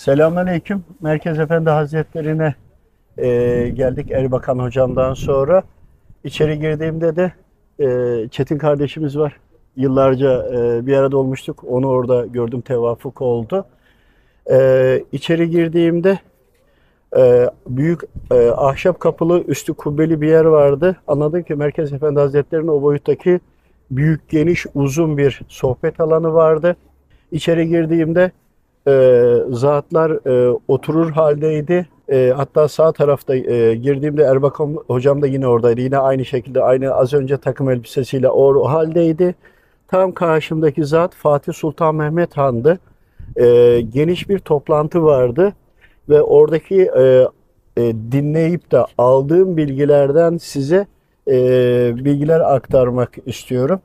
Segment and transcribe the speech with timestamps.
[0.00, 0.84] Selamünaleyküm.
[1.00, 2.54] Merkez Efendi Hazretlerine
[3.18, 3.28] e,
[3.68, 5.62] geldik Erbakan hocamdan sonra.
[6.24, 7.32] İçeri girdiğimde de
[7.78, 9.36] e, Çetin kardeşimiz var.
[9.76, 11.64] Yıllarca e, bir arada olmuştuk.
[11.68, 13.64] Onu orada gördüm, tevafuk oldu.
[14.50, 16.18] E, içeri girdiğimde
[17.16, 18.00] e, büyük
[18.32, 20.96] e, ahşap kapılı, üstü kubbeli bir yer vardı.
[21.06, 23.40] Anladım ki Merkez Efendi Hazretleri'nin o boyuttaki
[23.90, 26.76] büyük, geniş, uzun bir sohbet alanı vardı.
[27.32, 28.32] İçeri girdiğimde
[28.88, 31.86] e, zatlar e, oturur haldeydi.
[32.08, 35.80] E, hatta sağ tarafta e, girdiğimde Erbakan hocam da yine oradaydı.
[35.80, 39.34] Yine aynı şekilde aynı az önce takım elbisesiyle o haldeydi.
[39.88, 42.78] Tam karşımdaki zat Fatih Sultan Mehmet Han'dı.
[43.36, 45.52] E, geniş bir toplantı vardı
[46.08, 47.26] ve oradaki e,
[47.76, 50.86] e, dinleyip de aldığım bilgilerden size
[51.28, 51.34] e,
[51.96, 53.80] bilgiler aktarmak istiyorum.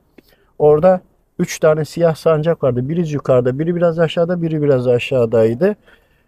[0.58, 1.00] Orada
[1.38, 2.88] üç tane siyah sancak vardı.
[2.88, 5.76] Biri yukarıda, biri biraz aşağıda, biri biraz aşağıdaydı.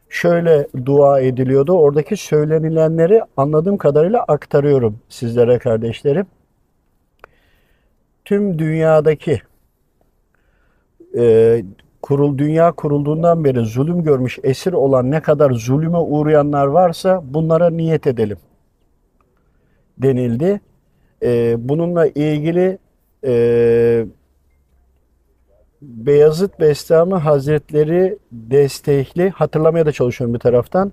[0.08, 1.72] Şöyle dua ediliyordu.
[1.72, 6.26] Oradaki söylenilenleri anladığım kadarıyla aktarıyorum sizlere kardeşlerim.
[8.24, 9.40] Tüm dünyadaki
[11.16, 11.64] e,
[12.02, 18.06] kurul dünya kurulduğundan beri zulüm görmüş, esir olan ne kadar zulüme uğrayanlar varsa bunlara niyet
[18.06, 18.38] edelim
[19.98, 20.60] denildi.
[21.22, 22.78] E, bununla ilgili
[23.24, 24.06] e,
[25.82, 30.92] Beyazıt Bestami Hazretleri destekli hatırlamaya da çalışıyorum bir taraftan.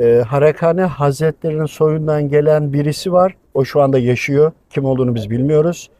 [0.00, 3.36] E, Harakane Hazretleri'nin soyundan gelen birisi var.
[3.54, 4.52] O şu anda yaşıyor.
[4.70, 5.90] Kim olduğunu biz bilmiyoruz.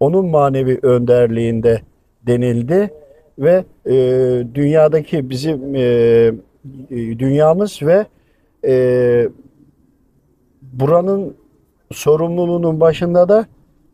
[0.00, 1.80] Onun manevi önderliğinde
[2.26, 2.90] denildi
[3.38, 3.94] ve e,
[4.54, 6.32] dünyadaki bizim e,
[6.90, 8.06] dünyamız ve
[8.64, 9.28] e,
[10.62, 11.36] buranın
[11.92, 13.46] sorumluluğunun başında da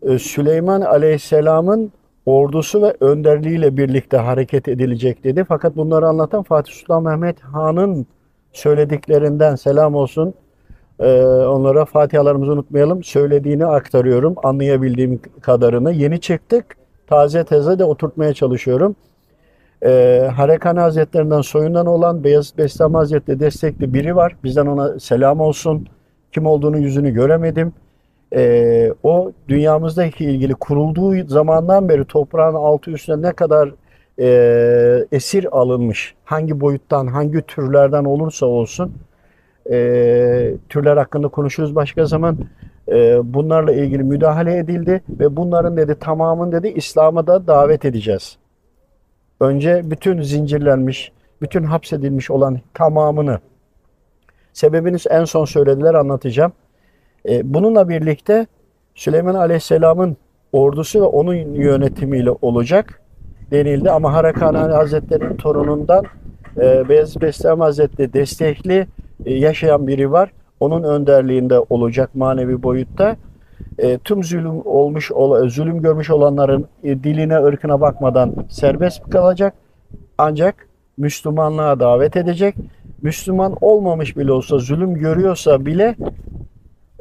[0.02, 1.92] e, Süleyman Aleyhisselam'ın
[2.26, 5.44] ordusu ve önderliğiyle birlikte hareket edilecek dedi.
[5.48, 8.06] Fakat bunları anlatan Fatih Sultan Mehmet Han'ın
[8.52, 10.34] söylediklerinden selam olsun.
[11.00, 13.04] Ee, onlara fatihalarımızı unutmayalım.
[13.04, 14.34] Söylediğini aktarıyorum.
[14.44, 15.92] Anlayabildiğim kadarını.
[15.92, 16.76] Yeni çıktık.
[17.06, 18.96] Taze teze de oturtmaya çalışıyorum.
[19.84, 24.36] Ee, Harekani Hazretlerinden soyundan olan Beyazıt Bestami Hazretleri destekli biri var.
[24.44, 25.88] Bizden ona selam olsun.
[26.32, 27.72] Kim olduğunu yüzünü göremedim
[28.34, 33.74] e, o dünyamızdaki ilgili kurulduğu zamandan beri toprağın altı üstüne ne kadar
[34.20, 38.92] e, esir alınmış, hangi boyuttan, hangi türlerden olursa olsun
[39.70, 42.38] e, türler hakkında konuşuruz başka zaman.
[42.88, 48.38] E, bunlarla ilgili müdahale edildi ve bunların dedi tamamını dedi İslam'a da davet edeceğiz.
[49.40, 51.12] Önce bütün zincirlenmiş,
[51.42, 53.38] bütün hapsedilmiş olan tamamını
[54.52, 56.52] sebebiniz en son söylediler anlatacağım.
[57.28, 58.46] E, bununla birlikte
[58.94, 60.16] Süleyman Aleyhisselam'ın
[60.52, 63.00] ordusu ve onun yönetimiyle olacak
[63.50, 63.90] denildi.
[63.90, 66.04] Ama Harakani Hazretleri'nin torunundan
[66.56, 68.86] e, Beyazıt Bestami Hazretleri destekli
[69.24, 70.32] e, yaşayan biri var.
[70.60, 73.16] Onun önderliğinde olacak manevi boyutta.
[73.78, 75.10] E, tüm zulüm olmuş,
[75.46, 79.54] zulüm görmüş olanların e, diline, ırkına bakmadan serbest kalacak.
[80.18, 82.54] Ancak Müslümanlığa davet edecek.
[83.02, 85.94] Müslüman olmamış bile olsa, zulüm görüyorsa bile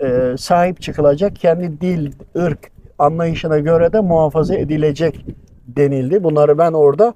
[0.05, 1.35] e, sahip çıkılacak.
[1.35, 5.25] Kendi dil, ırk anlayışına göre de muhafaza edilecek
[5.67, 6.23] denildi.
[6.23, 7.13] Bunları ben orada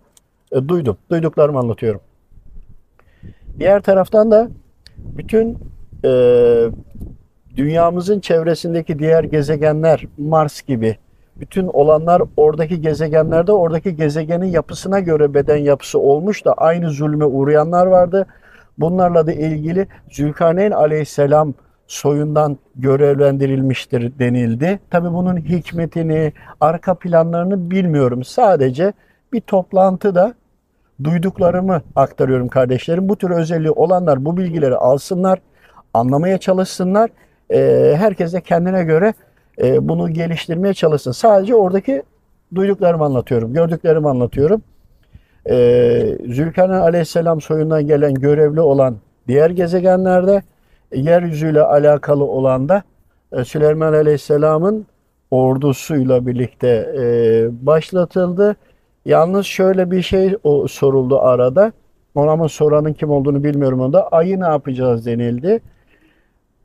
[0.52, 0.98] e, duydum.
[1.12, 2.02] Duyduklarımı anlatıyorum.
[3.60, 4.50] Diğer taraftan da
[4.98, 5.58] bütün
[6.06, 6.12] e,
[7.56, 10.98] dünyamızın çevresindeki diğer gezegenler, Mars gibi
[11.40, 17.86] bütün olanlar oradaki gezegenlerde oradaki gezegenin yapısına göre beden yapısı olmuş da aynı zulme uğrayanlar
[17.86, 18.26] vardı.
[18.78, 21.54] Bunlarla da ilgili Zülkarneyn aleyhisselam
[21.90, 24.80] soyundan görevlendirilmiştir denildi.
[24.90, 28.24] Tabii bunun hikmetini, arka planlarını bilmiyorum.
[28.24, 28.94] Sadece
[29.34, 30.34] bir toplantıda
[31.04, 33.10] duyduklarımı aktarıyorum kardeşlerim.
[33.10, 35.40] Bu tür özelliği olanlar bu bilgileri alsınlar,
[35.94, 37.10] anlamaya çalışsınlar.
[37.52, 39.14] Ee, herkes de kendine göre
[39.62, 41.12] e, bunu geliştirmeye çalışsın.
[41.12, 42.04] Sadece oradaki
[42.56, 44.62] duyduklarımı anlatıyorum, gördüklerimi anlatıyorum.
[45.50, 48.98] Ee, Zülkarneyn Aleyhisselam soyundan gelen görevli olan
[49.28, 50.44] diğer gezegenlerde
[50.94, 52.84] yeryüzüyle alakalı olan da
[53.32, 54.86] e, Süleyman Aleyhisselam'ın
[55.32, 56.68] ordusuyla birlikte
[57.00, 57.04] e,
[57.66, 58.56] başlatıldı.
[59.06, 60.36] Yalnız şöyle bir şey
[60.68, 61.72] soruldu arada.
[62.16, 64.08] Ona ama soranın kim olduğunu bilmiyorum onda.
[64.08, 65.62] Ayı ne yapacağız denildi.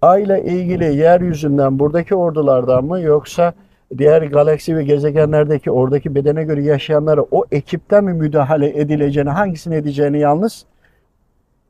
[0.03, 3.55] Ayla ilgili yeryüzünden buradaki ordulardan mı yoksa
[3.99, 10.19] diğer galaksi ve gezegenlerdeki oradaki bedene göre yaşayanlara o ekipten mi müdahale edileceğini, hangisini edeceğini
[10.19, 10.67] yalnız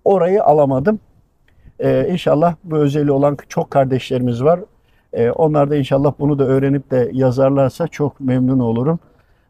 [0.05, 1.01] orayı alamadım.
[1.81, 4.61] Ee, inşallah bu özelliği olan çok kardeşlerimiz var.
[5.13, 8.99] Ee, onlar da inşallah bunu da öğrenip de yazarlarsa çok memnun olurum.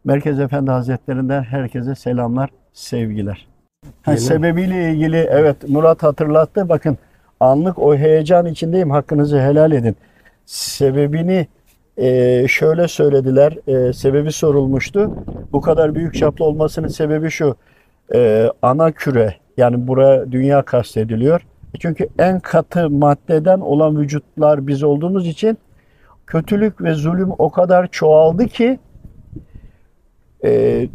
[0.03, 3.47] Merkez Efendi Hazretlerinden herkese selamlar, sevgiler.
[4.01, 6.69] Ha, sebebiyle ilgili evet Murat hatırlattı.
[6.69, 6.97] Bakın
[7.39, 8.91] anlık o heyecan içindeyim.
[8.91, 9.95] Hakkınızı helal edin.
[10.45, 11.47] Sebebini
[11.97, 13.57] e, şöyle söylediler.
[13.67, 15.11] E, sebebi sorulmuştu.
[15.53, 17.55] Bu kadar büyük çaplı olmasının sebebi şu.
[18.15, 21.41] E, ana küre yani buraya dünya kastediliyor.
[21.79, 25.57] Çünkü en katı maddeden olan vücutlar biz olduğumuz için
[26.27, 28.79] kötülük ve zulüm o kadar çoğaldı ki
[30.45, 30.87] e,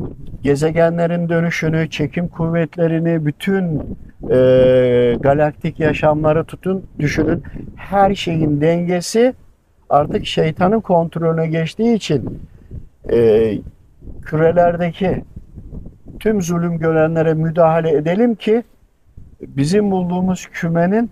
[0.43, 3.81] gezegenlerin dönüşünü, çekim kuvvetlerini, bütün
[4.31, 7.43] e, galaktik yaşamları tutun, düşünün.
[7.77, 9.35] Her şeyin dengesi
[9.91, 12.41] artık şeytanın kontrolüne geçtiği için
[13.13, 13.53] e,
[14.23, 15.25] kürelerdeki
[16.21, 18.63] tüm zulüm görenlere müdahale edelim ki
[19.41, 21.11] bizim bulduğumuz kümenin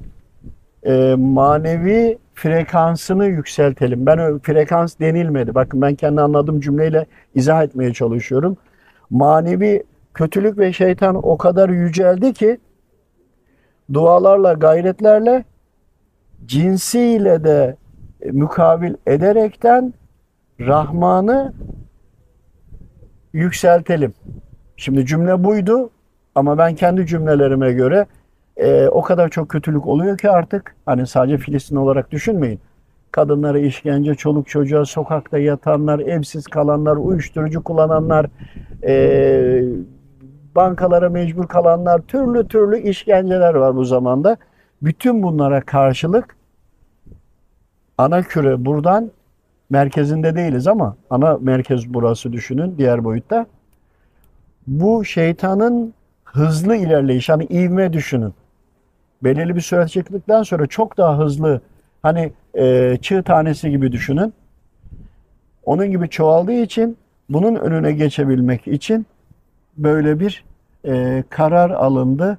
[0.82, 4.06] e, manevi frekansını yükseltelim.
[4.06, 5.54] Ben frekans denilmedi.
[5.54, 8.56] Bakın ben kendi anladığım cümleyle izah etmeye çalışıyorum.
[9.10, 9.82] Manevi
[10.14, 12.58] kötülük ve şeytan o kadar yüceldi ki
[13.92, 15.44] dualarla, gayretlerle
[16.46, 17.76] cinsiyle de
[18.32, 19.94] mukabil ederekten
[20.60, 21.52] Rahman'ı
[23.32, 24.14] yükseltelim.
[24.76, 25.90] Şimdi cümle buydu
[26.34, 28.06] ama ben kendi cümlelerime göre
[28.58, 32.60] e, o kadar çok kötülük oluyor ki artık hani sadece Filistin olarak düşünmeyin.
[33.12, 38.26] Kadınlara işkence, çoluk çocuğa sokakta yatanlar, evsiz kalanlar, uyuşturucu kullananlar,
[38.82, 39.62] e,
[40.56, 44.36] bankalara mecbur kalanlar, türlü türlü işkenceler var bu zamanda.
[44.82, 46.36] Bütün bunlara karşılık
[47.98, 49.10] ana küre buradan
[49.70, 53.46] merkezinde değiliz ama ana merkez burası düşünün diğer boyutta.
[54.66, 55.94] Bu şeytanın
[56.24, 58.34] hızlı ilerleyiş hani ivme düşünün.
[59.24, 61.60] Belirli bir süre çıktıktan sonra çok daha hızlı
[62.02, 64.32] hani e, çığ tanesi gibi düşünün.
[65.64, 66.96] Onun gibi çoğaldığı için
[67.28, 69.06] bunun önüne geçebilmek için
[69.76, 70.44] böyle bir
[70.86, 72.38] e, karar alındı.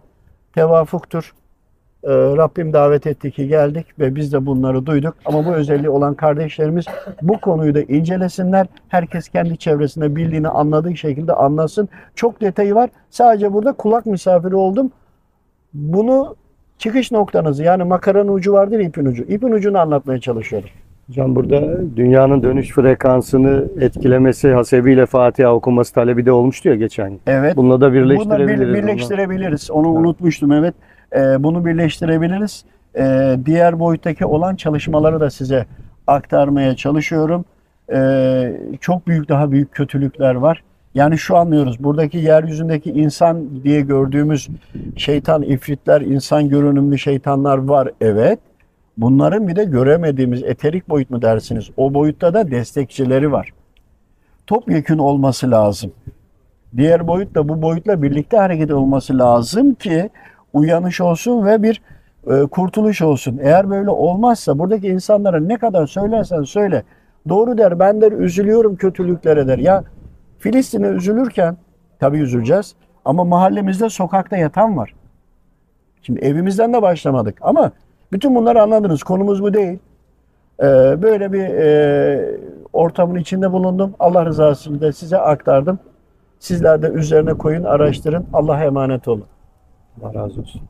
[0.55, 1.33] Tevafuktur.
[2.03, 5.15] E, Rabbim davet etti ki geldik ve biz de bunları duyduk.
[5.25, 6.85] Ama bu özelliği olan kardeşlerimiz
[7.21, 8.67] bu konuyu da incelesinler.
[8.89, 11.89] Herkes kendi çevresinde bildiğini anladığı şekilde anlasın.
[12.15, 12.89] Çok detayı var.
[13.09, 14.91] Sadece burada kulak misafiri oldum.
[15.73, 16.35] Bunu
[16.79, 19.23] çıkış noktanızı yani makaranın ucu vardır ipin ucu.
[19.23, 20.69] İpin ucunu anlatmaya çalışıyorum.
[21.07, 21.61] Hocam burada
[21.95, 27.19] dünyanın dönüş frekansını etkilemesi hasebiyle Fatiha okuması talebi de olmuştu ya geçen gün.
[27.27, 27.55] Evet.
[27.57, 28.73] Bununla da Bunları bir- birleştirebiliriz.
[28.73, 29.71] birleştirebiliriz.
[29.71, 30.73] Onu unutmuştum evet.
[31.15, 32.65] Ee, bunu birleştirebiliriz.
[32.97, 35.65] Ee, diğer boyuttaki olan çalışmaları da size
[36.07, 37.45] aktarmaya çalışıyorum.
[37.93, 40.63] Ee, çok büyük daha büyük kötülükler var.
[40.95, 41.83] Yani şu anlıyoruz.
[41.83, 44.47] Buradaki yeryüzündeki insan diye gördüğümüz
[44.95, 47.91] şeytan, ifritler, insan görünümlü şeytanlar var.
[48.01, 48.39] Evet.
[48.97, 51.69] Bunların bir de göremediğimiz eterik boyut mu dersiniz?
[51.77, 53.53] O boyutta da destekçileri var.
[54.47, 55.91] Topyekün olması lazım.
[56.77, 60.09] Diğer boyut da bu boyutla birlikte hareket olması lazım ki
[60.53, 61.81] uyanış olsun ve bir
[62.27, 63.39] e, kurtuluş olsun.
[63.41, 66.83] Eğer böyle olmazsa buradaki insanlara ne kadar söylersen söyle
[67.29, 69.57] doğru der ben der üzülüyorum kötülüklere der.
[69.57, 69.83] Ya
[70.39, 71.57] Filistin'e üzülürken
[71.99, 72.75] tabii üzüleceğiz
[73.05, 74.93] ama mahallemizde sokakta yatan var.
[76.01, 77.71] Şimdi evimizden de başlamadık ama
[78.11, 79.03] bütün bunları anladınız.
[79.03, 79.79] Konumuz bu değil.
[80.59, 80.63] Ee,
[81.01, 82.37] böyle bir e,
[82.73, 83.95] ortamın içinde bulundum.
[83.99, 85.79] Allah rızası için de size aktardım.
[86.39, 88.25] Sizler de üzerine koyun, araştırın.
[88.33, 89.25] Allah'a emanet olun.
[90.01, 90.61] Allah razı olsun.